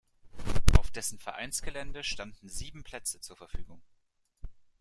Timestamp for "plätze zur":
2.83-3.35